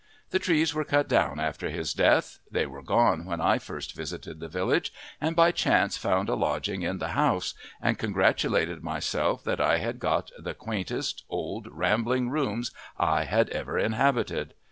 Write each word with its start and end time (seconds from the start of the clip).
The 0.31 0.39
trees 0.39 0.73
were 0.73 0.83
cut 0.83 1.07
down 1.07 1.39
after 1.39 1.69
his 1.69 1.93
death: 1.93 2.39
they 2.49 2.65
were 2.65 2.81
gone 2.81 3.23
when 3.23 3.39
I 3.39 3.59
first 3.59 3.95
visited 3.95 4.39
the 4.39 4.47
village 4.49 4.91
and 5.21 5.35
by 5.35 5.51
chance 5.51 5.95
found 5.95 6.27
a 6.27 6.33
lodging 6.33 6.81
in 6.81 6.97
the 6.97 7.09
house, 7.09 7.53
and 7.79 7.99
congratulated 7.99 8.81
myself 8.83 9.43
that 9.43 9.61
I 9.61 9.77
had 9.77 9.99
got 9.99 10.31
the 10.39 10.55
quaintest, 10.55 11.23
old 11.29 11.67
rambling 11.69 12.31
rooms 12.31 12.71
I 12.97 13.25
had 13.25 13.49
ever 13.51 13.77
inhabited. 13.77 14.55